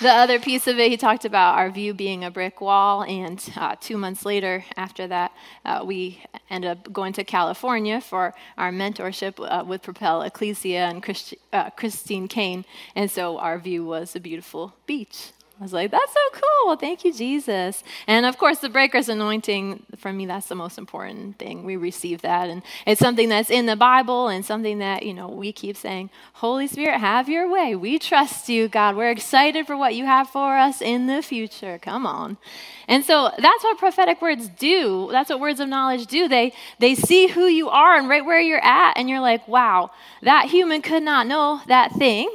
[0.00, 3.02] The other piece of it, he talked about our view being a brick wall.
[3.02, 5.32] And uh, two months later, after that,
[5.64, 11.02] uh, we ended up going to California for our mentorship uh, with Propel Ecclesia and
[11.02, 12.64] Christi- uh, Christine Caine.
[12.94, 15.32] And so our view was a beautiful beach.
[15.60, 16.20] I was like, that's so
[16.64, 16.76] cool.
[16.76, 17.82] Thank you, Jesus.
[18.06, 21.64] And of course, the breaker's anointing, for me, that's the most important thing.
[21.64, 22.48] We receive that.
[22.48, 26.10] And it's something that's in the Bible and something that, you know, we keep saying,
[26.34, 27.74] Holy Spirit, have your way.
[27.74, 28.94] We trust you, God.
[28.96, 31.78] We're excited for what you have for us in the future.
[31.82, 32.38] Come on.
[32.86, 35.08] And so that's what prophetic words do.
[35.10, 36.28] That's what words of knowledge do.
[36.28, 39.90] They, they see who you are and right where you're at, and you're like, wow,
[40.22, 42.34] that human could not know that thing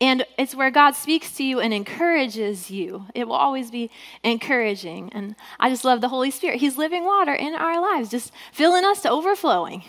[0.00, 3.06] and it's where God speaks to you and encourages you.
[3.14, 3.90] It will always be
[4.22, 5.10] encouraging.
[5.12, 6.60] And I just love the Holy Spirit.
[6.60, 9.84] He's living water in our lives, just filling us to overflowing.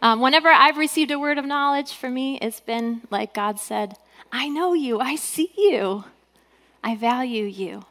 [0.00, 3.96] Um, whenever I've received a word of knowledge for me, it's been like God said,
[4.32, 6.04] I know you, I see you,
[6.82, 7.84] I value you.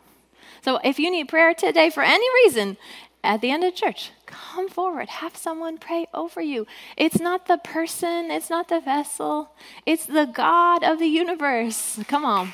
[0.63, 2.77] So if you need prayer today for any reason,
[3.23, 5.09] at the end of church, come forward.
[5.09, 6.65] Have someone pray over you.
[6.97, 9.51] It's not the person, it's not the vessel,
[9.85, 11.99] it's the God of the universe.
[12.07, 12.53] Come on.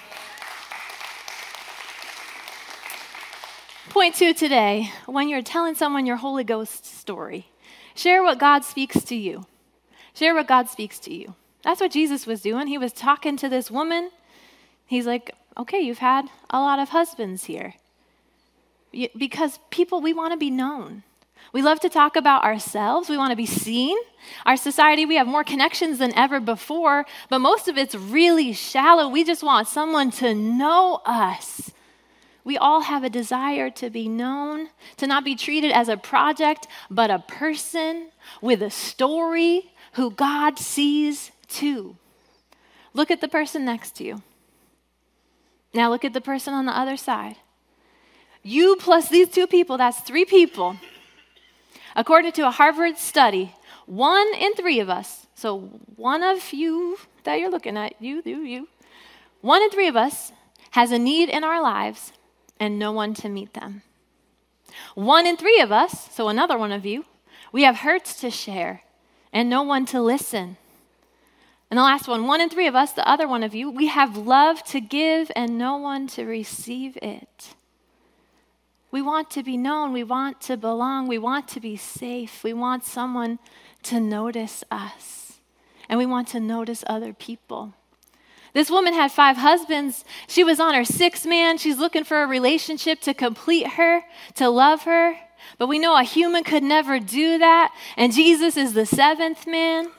[3.90, 7.48] Point two today when you're telling someone your Holy Ghost story,
[7.96, 9.46] share what God speaks to you.
[10.14, 11.36] Share what God speaks to you.
[11.64, 12.68] That's what Jesus was doing.
[12.68, 14.12] He was talking to this woman.
[14.86, 17.76] He's like, okay, you've had a lot of husbands here
[19.18, 21.04] because people, we want to be known.
[21.52, 23.10] We love to talk about ourselves.
[23.10, 23.98] We want to be seen.
[24.46, 29.10] Our society, we have more connections than ever before, but most of it's really shallow.
[29.10, 31.72] We just want someone to know us.
[32.44, 36.68] We all have a desire to be known, to not be treated as a project,
[36.90, 38.10] but a person
[38.42, 41.96] with a story who God sees too.
[42.94, 44.22] Look at the person next to you.
[45.74, 47.36] Now look at the person on the other side.
[48.42, 50.78] You plus these two people, that's three people.
[52.00, 53.54] According to a Harvard study,
[53.86, 55.60] one in three of us, so
[55.98, 58.70] one of you that you're looking at, you, you, you,
[59.42, 60.32] one in three of us
[60.72, 62.14] has a need in our lives
[62.58, 63.82] and no one to meet them.
[64.96, 67.04] One in three of us, so another one of you,
[67.52, 68.84] we have hurts to share
[69.34, 70.56] and no one to listen.
[71.70, 73.88] And the last one, one in three of us, the other one of you, we
[73.88, 77.56] have love to give and no one to receive it.
[78.92, 79.94] We want to be known.
[79.94, 81.08] We want to belong.
[81.08, 82.44] We want to be safe.
[82.44, 83.40] We want someone
[83.84, 85.40] to notice us.
[85.88, 87.74] And we want to notice other people.
[88.54, 90.04] This woman had five husbands.
[90.28, 91.58] She was on her sixth man.
[91.58, 94.04] She's looking for a relationship to complete her,
[94.36, 95.16] to love her.
[95.58, 97.74] But we know a human could never do that.
[97.96, 99.90] And Jesus is the seventh man.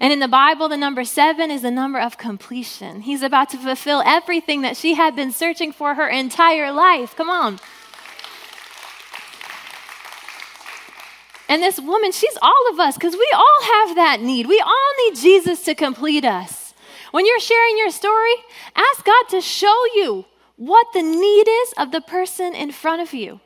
[0.00, 3.00] And in the Bible, the number seven is the number of completion.
[3.02, 7.16] He's about to fulfill everything that she had been searching for her entire life.
[7.16, 7.58] Come on.
[11.50, 14.46] And this woman, she's all of us because we all have that need.
[14.46, 16.72] We all need Jesus to complete us.
[17.10, 18.34] When you're sharing your story,
[18.76, 23.12] ask God to show you what the need is of the person in front of
[23.12, 23.40] you.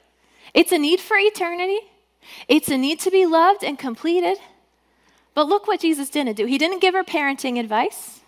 [0.53, 1.81] It's a need for eternity,
[2.47, 4.37] it's a need to be loved and completed.
[5.33, 6.45] But look what Jesus didn't do.
[6.45, 8.21] He didn't give her parenting advice.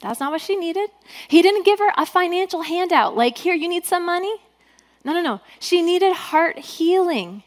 [0.00, 0.90] That's not what she needed.
[1.28, 4.34] He didn't give her a financial handout like, here, you need some money.
[5.04, 5.40] No, no, no.
[5.60, 7.44] She needed heart healing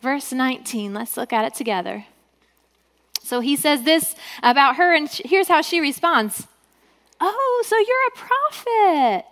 [0.00, 0.94] verse 19.
[0.94, 2.06] Let's look at it together.
[3.22, 6.46] So he says this about her, and here's how she responds
[7.20, 9.24] Oh, so you're a prophet.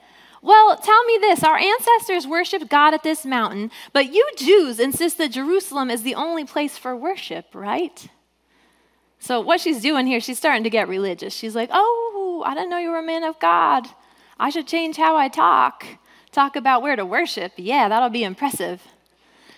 [0.43, 5.19] Well, tell me this our ancestors worshiped God at this mountain, but you Jews insist
[5.19, 8.09] that Jerusalem is the only place for worship, right?
[9.19, 11.35] So, what she's doing here, she's starting to get religious.
[11.35, 13.87] She's like, Oh, I didn't know you were a man of God.
[14.39, 15.87] I should change how I talk
[16.37, 17.53] talk about where to worship.
[17.57, 18.83] Yeah, that'll be impressive.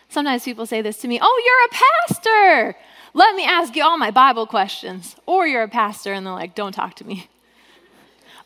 [0.08, 2.78] Sometimes people say this to me Oh, you're a pastor.
[3.14, 5.16] Let me ask you all my Bible questions.
[5.26, 7.28] Or you're a pastor, and they're like, Don't talk to me.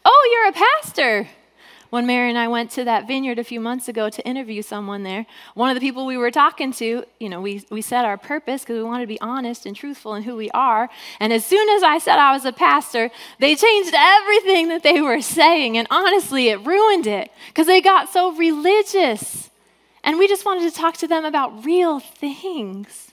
[0.04, 1.28] Oh, you're a pastor.
[1.92, 5.02] When Mary and I went to that vineyard a few months ago to interview someone
[5.02, 8.16] there, one of the people we were talking to, you know, we, we said our
[8.16, 10.88] purpose because we wanted to be honest and truthful in who we are.
[11.20, 15.02] And as soon as I said I was a pastor, they changed everything that they
[15.02, 15.76] were saying.
[15.78, 19.50] And honestly, it ruined it because they got so religious.
[20.04, 23.12] And we just wanted to talk to them about real things.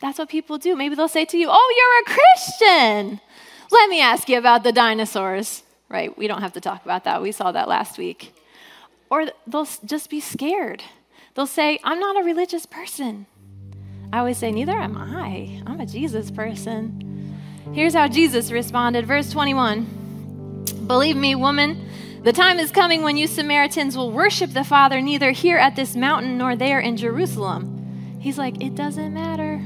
[0.00, 0.76] That's what people do.
[0.76, 3.20] Maybe they'll say to you, Oh, you're a Christian.
[3.70, 5.62] Let me ask you about the dinosaurs.
[5.88, 6.16] Right?
[6.16, 7.20] We don't have to talk about that.
[7.20, 8.32] We saw that last week.
[9.10, 10.82] Or they'll just be scared.
[11.34, 13.26] They'll say, I'm not a religious person.
[14.12, 15.62] I always say, Neither am I.
[15.66, 17.36] I'm a Jesus person.
[17.72, 19.06] Here's how Jesus responded.
[19.06, 19.98] Verse 21
[20.86, 21.88] Believe me, woman,
[22.22, 25.96] the time is coming when you Samaritans will worship the Father neither here at this
[25.96, 28.18] mountain nor there in Jerusalem.
[28.20, 29.58] He's like, It doesn't matter.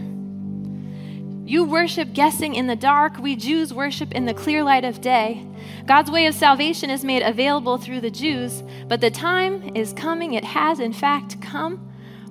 [1.47, 3.19] You worship guessing in the dark.
[3.19, 5.45] We Jews worship in the clear light of day.
[5.85, 10.35] God's way of salvation is made available through the Jews, but the time is coming,
[10.35, 11.79] it has in fact come,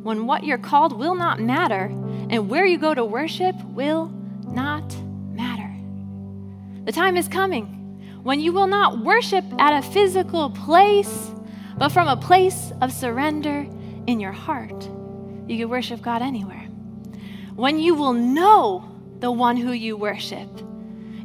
[0.01, 1.85] when what you're called will not matter,
[2.29, 4.07] and where you go to worship will
[4.47, 4.95] not
[5.33, 5.69] matter.
[6.85, 7.82] The time is coming
[8.23, 11.31] when you will not worship at a physical place,
[11.77, 13.67] but from a place of surrender
[14.07, 14.83] in your heart.
[15.47, 16.67] You can worship God anywhere.
[17.55, 20.49] When you will know the one who you worship.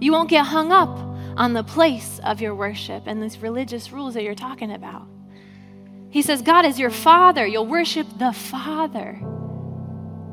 [0.01, 0.97] You won't get hung up
[1.37, 5.09] on the place of your worship and these religious rules that you're talking about.
[6.11, 7.45] He says, God is your father.
[7.45, 9.21] You'll worship the Father.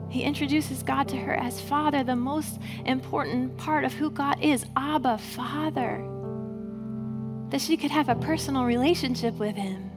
[0.09, 4.65] He introduces God to her as Father, the most important part of who God is
[4.77, 6.14] Abba, Father.
[7.55, 9.89] That she could have a personal relationship with Him.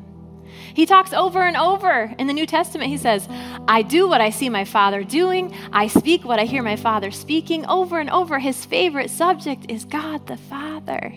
[0.75, 2.89] He talks over and over in the New Testament.
[2.89, 3.27] He says,
[3.67, 7.11] I do what I see my Father doing, I speak what I hear my Father
[7.11, 7.67] speaking.
[7.67, 11.13] Over and over, his favorite subject is God the Father.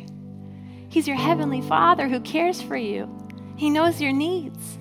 [0.89, 3.07] He's your heavenly Father who cares for you,
[3.55, 4.79] He knows your needs.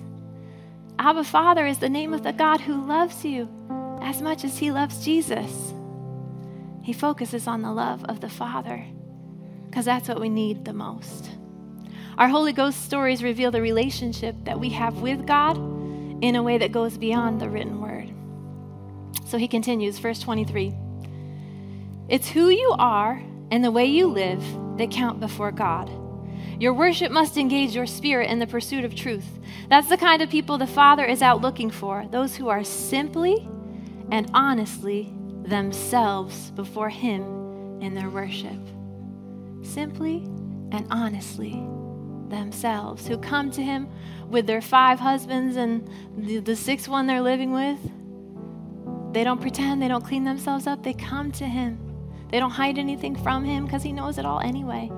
[0.97, 3.47] Abba Father is the name of the God who loves you
[4.01, 5.75] as much as He loves Jesus.
[6.81, 8.83] He focuses on the love of the Father
[9.69, 11.29] because that's what we need the most.
[12.21, 15.57] Our Holy Ghost stories reveal the relationship that we have with God
[16.23, 18.13] in a way that goes beyond the written word.
[19.25, 20.71] So he continues, verse 23
[22.09, 24.43] It's who you are and the way you live
[24.77, 25.89] that count before God.
[26.59, 29.39] Your worship must engage your spirit in the pursuit of truth.
[29.67, 33.49] That's the kind of people the Father is out looking for those who are simply
[34.11, 38.61] and honestly themselves before Him in their worship.
[39.63, 40.17] Simply
[40.71, 41.67] and honestly
[42.31, 43.87] themselves, who come to him
[44.29, 47.79] with their five husbands and the, the sixth one they're living with.
[49.13, 51.77] They don't pretend, they don't clean themselves up, they come to him.
[52.31, 54.89] They don't hide anything from him because he knows it all anyway.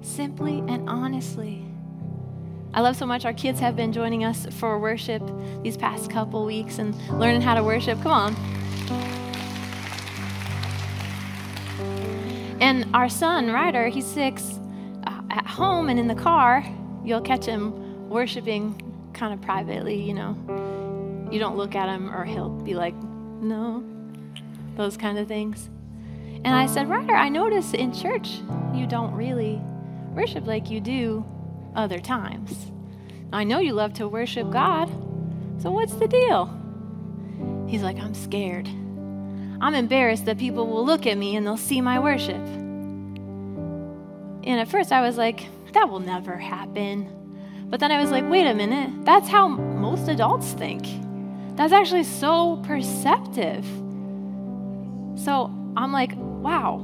[0.00, 1.66] Simply and honestly.
[2.72, 5.22] I love so much our kids have been joining us for worship
[5.62, 8.00] these past couple weeks and learning how to worship.
[8.02, 8.36] Come on.
[12.60, 14.58] And our son, Ryder, he's six
[15.36, 16.64] at home and in the car,
[17.04, 18.80] you'll catch him worshiping
[19.12, 20.36] kind of privately, you know.
[21.30, 23.84] You don't look at him or he'll be like, no,
[24.76, 25.68] those kind of things.
[26.44, 28.40] And I said, Ryder, I notice in church
[28.74, 29.60] you don't really
[30.14, 31.24] worship like you do
[31.74, 32.70] other times.
[33.32, 34.88] I know you love to worship God,
[35.58, 36.52] so what's the deal?
[37.66, 38.68] He's like, I'm scared.
[39.60, 42.40] I'm embarrassed that people will look at me and they'll see my worship.
[44.46, 47.12] And at first I was like, that will never happen.
[47.68, 50.86] But then I was like, wait a minute, that's how most adults think.
[51.56, 53.64] That's actually so perceptive.
[55.16, 56.76] So I'm like, wow,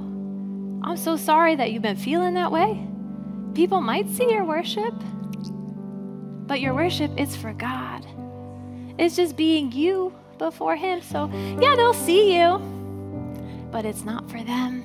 [0.82, 2.84] I'm so sorry that you've been feeling that way.
[3.54, 4.94] People might see your worship,
[6.46, 8.04] but your worship is for God.
[8.98, 11.00] It's just being you before Him.
[11.02, 12.58] So, yeah, they'll see you,
[13.70, 14.84] but it's not for them.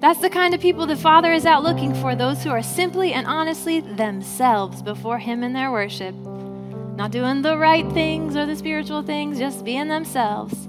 [0.00, 3.12] That's the kind of people the Father is out looking for those who are simply
[3.12, 6.14] and honestly themselves before Him in their worship.
[6.14, 10.68] Not doing the right things or the spiritual things, just being themselves.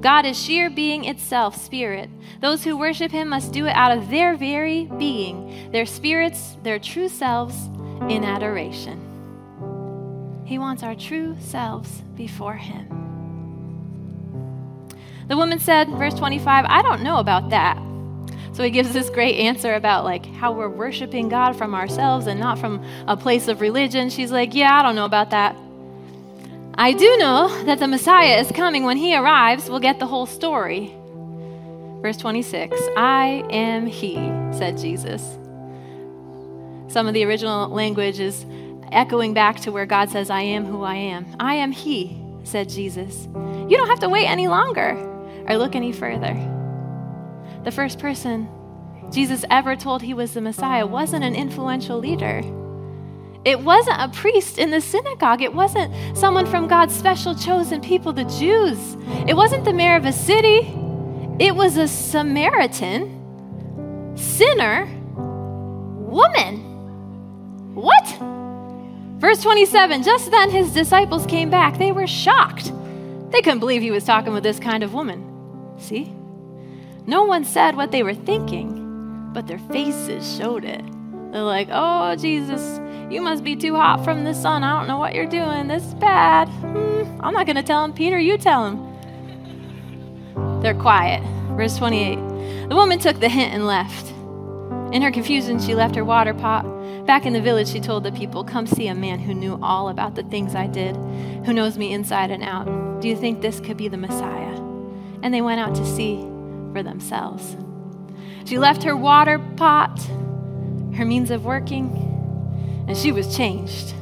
[0.00, 2.08] God is sheer being itself, spirit.
[2.40, 6.78] Those who worship Him must do it out of their very being, their spirits, their
[6.78, 7.66] true selves
[8.08, 8.98] in adoration.
[10.46, 12.88] He wants our true selves before Him.
[15.28, 17.89] The woman said, verse 25, I don't know about that.
[18.52, 22.40] So he gives this great answer about like how we're worshiping God from ourselves and
[22.40, 24.10] not from a place of religion.
[24.10, 25.56] She's like, "Yeah, I don't know about that.
[26.74, 28.84] I do know that the Messiah is coming.
[28.84, 30.94] When he arrives, we'll get the whole story."
[32.02, 34.14] Verse 26 I am he,
[34.52, 35.22] said Jesus.
[36.88, 38.44] Some of the original language is
[38.90, 41.26] echoing back to where God says, I am who I am.
[41.38, 43.28] I am he, said Jesus.
[43.68, 44.96] You don't have to wait any longer
[45.48, 46.34] or look any further.
[47.64, 48.48] The first person
[49.10, 52.42] Jesus ever told he was the Messiah wasn't an influential leader.
[53.44, 55.42] It wasn't a priest in the synagogue.
[55.42, 58.96] It wasn't someone from God's special chosen people, the Jews.
[59.26, 60.72] It wasn't the mayor of a city.
[61.38, 63.16] It was a Samaritan,
[64.14, 64.84] sinner,
[65.16, 66.58] woman.
[67.74, 68.06] What?
[69.18, 71.78] Verse 27 Just then his disciples came back.
[71.78, 72.72] They were shocked.
[73.30, 75.26] They couldn't believe he was talking with this kind of woman.
[75.78, 76.14] See?
[77.06, 80.84] No one said what they were thinking, but their faces showed it.
[81.32, 82.80] They're like, oh, Jesus,
[83.10, 84.64] you must be too hot from the sun.
[84.64, 85.68] I don't know what you're doing.
[85.68, 86.48] This is bad.
[86.48, 87.92] Hmm, I'm not going to tell him.
[87.92, 90.60] Peter, you tell him.
[90.60, 91.22] They're quiet.
[91.56, 92.68] Verse 28.
[92.68, 94.10] The woman took the hint and left.
[94.92, 96.64] In her confusion, she left her water pot.
[97.06, 99.88] Back in the village, she told the people, Come see a man who knew all
[99.88, 100.96] about the things I did,
[101.46, 103.00] who knows me inside and out.
[103.00, 104.56] Do you think this could be the Messiah?
[105.22, 106.16] And they went out to see
[106.72, 107.56] for themselves.
[108.44, 110.00] She left her water pot,
[110.94, 113.94] her means of working, and she was changed.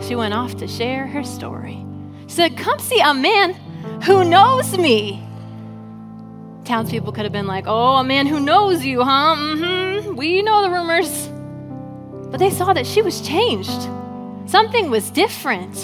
[0.00, 1.84] She went off to share her story.
[2.26, 3.54] She said, Come see a man
[4.04, 5.22] who knows me.
[6.64, 9.36] Townspeople could have been like, Oh, a man who knows you, huh?
[9.36, 10.16] Mm-hmm.
[10.16, 11.28] We know the rumors.
[12.30, 13.88] But they saw that she was changed.
[14.46, 15.76] Something was different.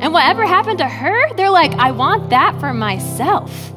[0.00, 3.72] And whatever happened to her, they're like, I want that for myself.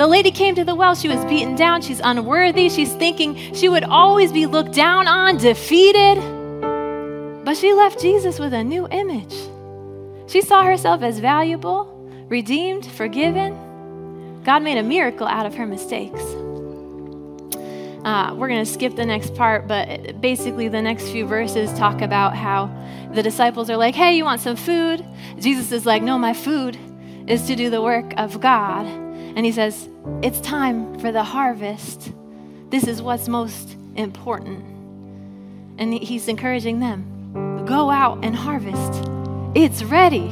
[0.00, 0.94] The lady came to the well.
[0.94, 1.82] She was beaten down.
[1.82, 2.70] She's unworthy.
[2.70, 6.16] She's thinking she would always be looked down on, defeated.
[7.44, 9.34] But she left Jesus with a new image.
[10.26, 11.84] She saw herself as valuable,
[12.30, 14.40] redeemed, forgiven.
[14.42, 16.22] God made a miracle out of her mistakes.
[18.02, 22.00] Uh, we're going to skip the next part, but basically, the next few verses talk
[22.00, 22.70] about how
[23.12, 25.04] the disciples are like, Hey, you want some food?
[25.38, 26.78] Jesus is like, No, my food
[27.26, 29.09] is to do the work of God.
[29.40, 29.88] And he says,
[30.20, 32.12] It's time for the harvest.
[32.68, 34.62] This is what's most important.
[35.78, 39.02] And he's encouraging them go out and harvest.
[39.54, 40.28] It's ready.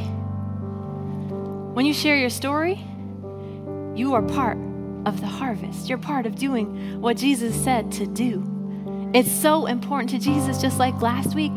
[1.73, 2.85] When you share your story,
[3.95, 4.59] you are part
[5.07, 5.89] of the harvest.
[5.89, 9.11] You're part of doing what Jesus said to do.
[9.15, 11.57] It's so important to Jesus, just like last week,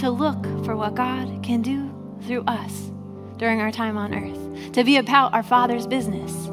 [0.00, 1.90] to look for what God can do
[2.26, 2.90] through us
[3.38, 6.49] during our time on earth, to be about our Father's business.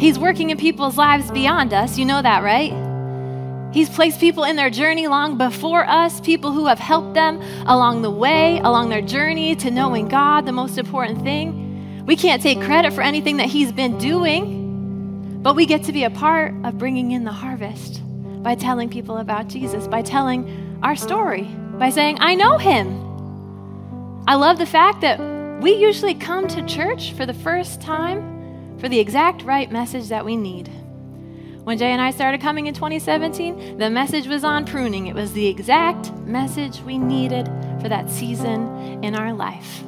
[0.00, 1.98] He's working in people's lives beyond us.
[1.98, 2.72] You know that, right?
[3.74, 8.00] He's placed people in their journey long before us, people who have helped them along
[8.00, 12.04] the way, along their journey to knowing God, the most important thing.
[12.06, 15.40] We can't take credit for anything that He's been doing.
[15.42, 18.00] But we get to be a part of bringing in the harvest
[18.42, 21.42] by telling people about Jesus, by telling our story,
[21.78, 24.24] by saying, I know him.
[24.26, 25.20] I love the fact that
[25.60, 28.39] we usually come to church for the first time
[28.80, 30.68] for the exact right message that we need.
[31.64, 35.06] When Jay and I started coming in 2017, the message was on pruning.
[35.06, 37.46] It was the exact message we needed
[37.80, 39.82] for that season in our life.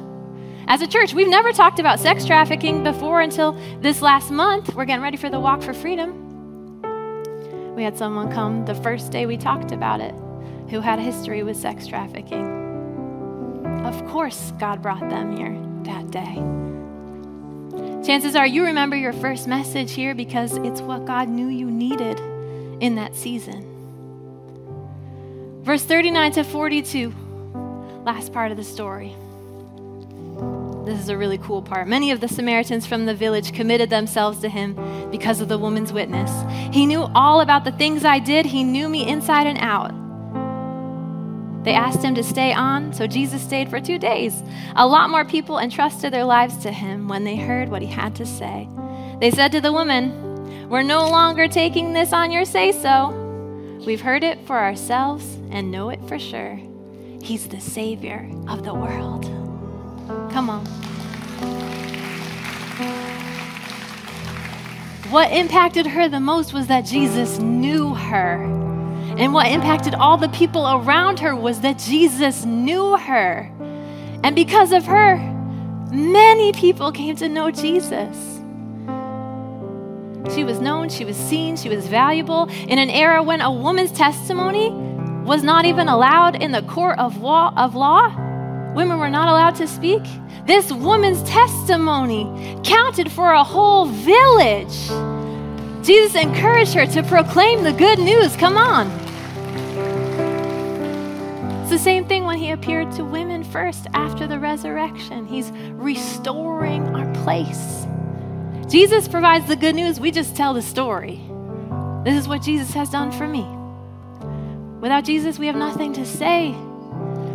[0.67, 4.73] As a church, we've never talked about sex trafficking before until this last month.
[4.75, 6.21] We're getting ready for the Walk for Freedom.
[7.75, 10.13] We had someone come the first day we talked about it
[10.69, 12.61] who had a history with sex trafficking.
[13.83, 16.72] Of course, God brought them here that day.
[18.03, 22.19] Chances are you remember your first message here because it's what God knew you needed
[22.81, 23.69] in that season.
[25.63, 27.13] Verse 39 to 42,
[28.03, 29.15] last part of the story.
[30.83, 31.87] This is a really cool part.
[31.87, 34.75] Many of the Samaritans from the village committed themselves to him
[35.09, 36.29] because of the woman's witness.
[36.73, 40.02] He knew all about the things I did, he knew me inside and out.
[41.63, 44.43] They asked him to stay on, so Jesus stayed for two days.
[44.75, 48.15] A lot more people entrusted their lives to him when they heard what he had
[48.17, 48.67] to say.
[49.19, 53.19] They said to the woman, We're no longer taking this on your say so.
[53.85, 56.59] We've heard it for ourselves and know it for sure.
[57.21, 59.23] He's the Savior of the world.
[60.31, 60.65] Come on.
[65.09, 68.62] What impacted her the most was that Jesus knew her.
[69.17, 73.51] And what impacted all the people around her was that Jesus knew her.
[74.23, 75.17] And because of her,
[75.91, 78.17] many people came to know Jesus.
[80.33, 83.91] She was known, she was seen, she was valuable in an era when a woman's
[83.91, 84.71] testimony
[85.25, 87.53] was not even allowed in the court of law.
[87.55, 88.07] Of law.
[88.73, 90.01] Women were not allowed to speak.
[90.47, 94.89] This woman's testimony counted for a whole village.
[95.85, 98.35] Jesus encouraged her to proclaim the good news.
[98.37, 99.02] Come on.
[101.73, 105.25] The same thing when he appeared to women first after the resurrection.
[105.25, 107.87] He's restoring our place.
[108.71, 111.19] Jesus provides the good news, we just tell the story.
[112.05, 113.41] This is what Jesus has done for me.
[114.81, 116.51] Without Jesus, we have nothing to say.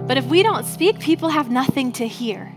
[0.07, 2.55] But if we don't speak, people have nothing to hear.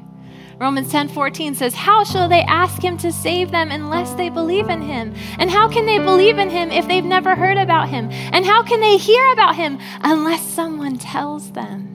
[0.62, 4.84] Romans 10:14 says, "How shall they ask him to save them unless they believe in
[4.84, 5.12] him?
[5.40, 8.12] And how can they believe in him if they've never heard about him?
[8.32, 11.88] And how can they hear about him unless someone tells them?"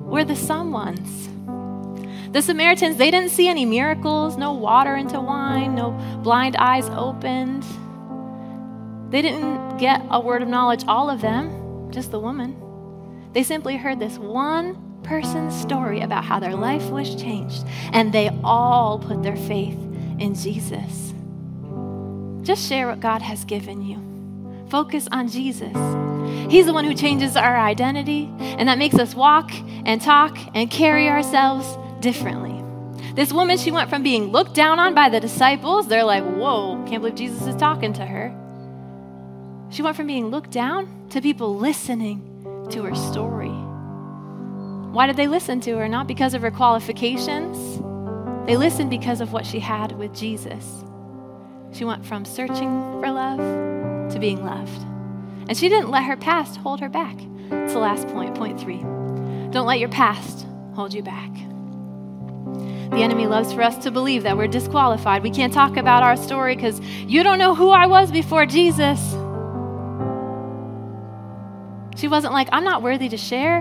[0.00, 1.30] We're the someones.
[2.30, 7.64] The Samaritans, they didn't see any miracles, no water into wine, no blind eyes opened.
[9.08, 12.54] They didn't get a word of knowledge, all of them, just the woman.
[13.32, 18.30] They simply heard this one person's story about how their life was changed, and they
[18.44, 19.78] all put their faith
[20.18, 21.12] in Jesus.
[22.42, 24.02] Just share what God has given you.
[24.70, 25.76] Focus on Jesus.
[26.50, 29.50] He's the one who changes our identity, and that makes us walk
[29.84, 32.54] and talk and carry ourselves differently.
[33.14, 36.84] This woman, she went from being looked down on by the disciples, they're like, whoa,
[36.86, 38.34] can't believe Jesus is talking to her.
[39.70, 42.22] She went from being looked down to people listening
[42.70, 43.57] to her story.
[44.92, 45.88] Why did they listen to her?
[45.88, 47.78] Not because of her qualifications.
[48.46, 50.82] They listened because of what she had with Jesus.
[51.72, 53.38] She went from searching for love
[54.12, 54.82] to being loved.
[55.48, 57.16] And she didn't let her past hold her back.
[57.50, 58.78] It's the last point, point three.
[59.50, 61.30] Don't let your past hold you back.
[62.90, 65.22] The enemy loves for us to believe that we're disqualified.
[65.22, 68.98] We can't talk about our story because you don't know who I was before Jesus.
[72.00, 73.60] She wasn't like, I'm not worthy to share.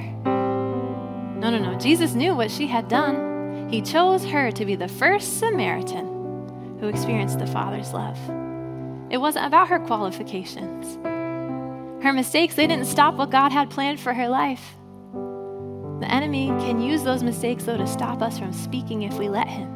[1.39, 1.77] No, no, no.
[1.77, 3.69] Jesus knew what she had done.
[3.69, 8.17] He chose her to be the first Samaritan who experienced the Father's love.
[9.09, 10.97] It wasn't about her qualifications.
[12.03, 14.75] Her mistakes, they didn't stop what God had planned for her life.
[15.99, 19.47] The enemy can use those mistakes, though, to stop us from speaking if we let
[19.47, 19.73] him.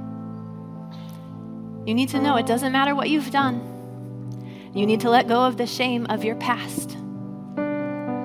[1.85, 3.67] You need to know it doesn't matter what you've done.
[4.73, 6.95] You need to let go of the shame of your past.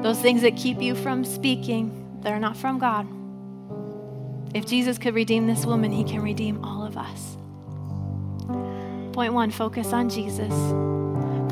[0.02, 3.08] Those things that keep you from speaking, they're not from God.
[4.56, 7.36] If Jesus could redeem this woman, he can redeem all of us.
[9.12, 10.50] Point one, focus on Jesus.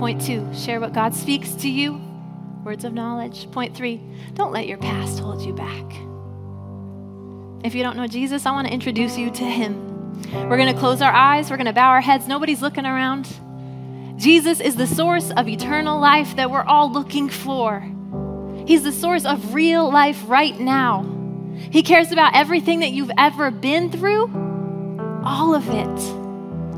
[0.00, 2.00] Point two, share what God speaks to you,
[2.64, 3.50] words of knowledge.
[3.50, 4.00] Point three,
[4.32, 5.84] don't let your past hold you back.
[7.62, 10.22] If you don't know Jesus, I want to introduce you to him.
[10.48, 12.26] We're going to close our eyes, we're going to bow our heads.
[12.26, 13.28] Nobody's looking around.
[14.16, 17.86] Jesus is the source of eternal life that we're all looking for.
[18.66, 21.13] He's the source of real life right now.
[21.70, 24.24] He cares about everything that you've ever been through,
[25.24, 26.00] all of it.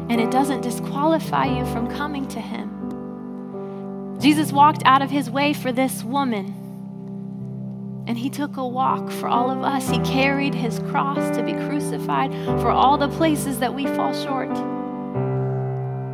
[0.08, 4.16] And it doesn't disqualify you from coming to Him.
[4.20, 6.66] Jesus walked out of His way for this woman
[8.06, 9.90] and he took a walk for all of us.
[9.90, 14.50] He carried his cross to be crucified for all the places that we fall short.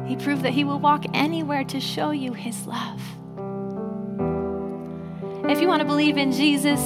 [0.08, 3.00] He proved that he will walk anywhere to show you his love.
[5.50, 6.80] If you want to believe in Jesus,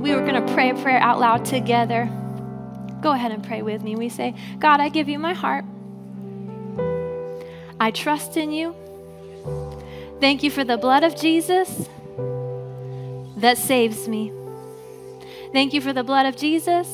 [0.00, 2.06] we were going to pray a prayer out loud together.
[3.02, 3.96] Go ahead and pray with me.
[3.96, 5.64] We say, God, I give you my heart.
[7.78, 8.74] I trust in you.
[10.20, 11.88] Thank you for the blood of Jesus
[13.36, 14.32] that saves me.
[15.52, 16.86] Thank you for the blood of Jesus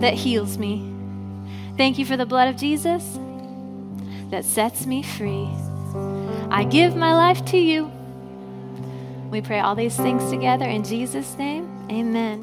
[0.00, 0.90] that heals me.
[1.76, 3.18] Thank you for the blood of Jesus
[4.30, 5.48] that sets me free.
[6.50, 7.90] I give my life to you.
[9.30, 11.70] We pray all these things together in Jesus' name.
[11.90, 12.38] Amen.